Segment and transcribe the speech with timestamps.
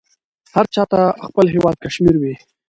[0.55, 2.33] هر چاته خپل هیواد کشمیر وې.